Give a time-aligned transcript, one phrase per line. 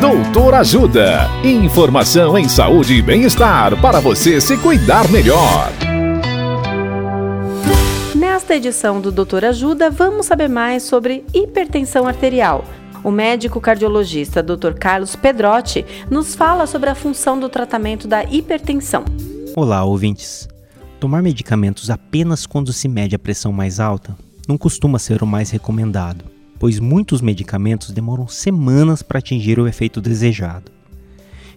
[0.00, 1.28] Doutor Ajuda.
[1.42, 5.72] Informação em saúde e bem-estar para você se cuidar melhor.
[8.14, 12.64] Nesta edição do Doutor Ajuda, vamos saber mais sobre hipertensão arterial.
[13.02, 14.74] O médico cardiologista Dr.
[14.78, 19.04] Carlos Pedrotti nos fala sobre a função do tratamento da hipertensão.
[19.56, 20.48] Olá, ouvintes.
[21.00, 25.50] Tomar medicamentos apenas quando se mede a pressão mais alta não costuma ser o mais
[25.50, 30.72] recomendado pois muitos medicamentos demoram semanas para atingir o efeito desejado.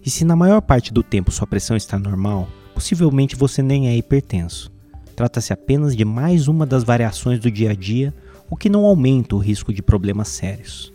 [0.05, 3.95] E se na maior parte do tempo sua pressão está normal, possivelmente você nem é
[3.95, 4.71] hipertenso.
[5.15, 8.13] Trata-se apenas de mais uma das variações do dia a dia,
[8.49, 10.91] o que não aumenta o risco de problemas sérios.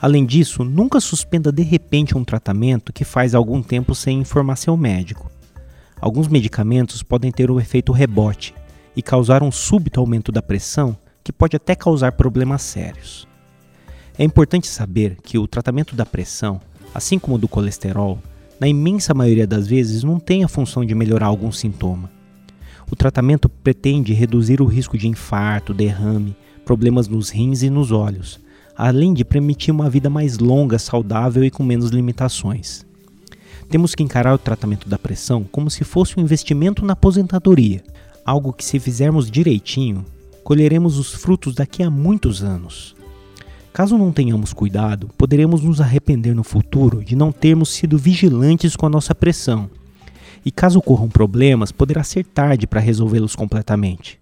[0.00, 4.76] Além disso, nunca suspenda de repente um tratamento que faz algum tempo sem informar seu
[4.76, 5.30] médico.
[5.98, 8.54] Alguns medicamentos podem ter o efeito rebote
[8.94, 13.26] e causar um súbito aumento da pressão que pode até causar problemas sérios.
[14.16, 16.60] É importante saber que o tratamento da pressão,
[16.94, 18.20] assim como do colesterol,
[18.60, 22.12] na imensa maioria das vezes não tem a função de melhorar algum sintoma.
[22.88, 28.38] O tratamento pretende reduzir o risco de infarto, derrame, problemas nos rins e nos olhos,
[28.76, 32.86] além de permitir uma vida mais longa, saudável e com menos limitações.
[33.68, 37.82] Temos que encarar o tratamento da pressão como se fosse um investimento na aposentadoria,
[38.24, 40.04] algo que, se fizermos direitinho,
[40.46, 42.94] colheremos os frutos daqui a muitos anos.
[43.72, 48.86] Caso não tenhamos cuidado, poderemos nos arrepender no futuro de não termos sido vigilantes com
[48.86, 49.68] a nossa pressão.
[50.44, 54.20] E caso ocorram problemas, poderá ser tarde para resolvê-los completamente.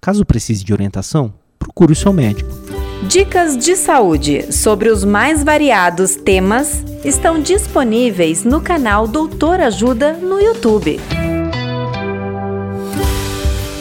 [0.00, 2.48] Caso precise de orientação, procure o seu médico.
[3.08, 10.40] Dicas de saúde sobre os mais variados temas estão disponíveis no canal Doutor Ajuda no
[10.40, 11.00] YouTube.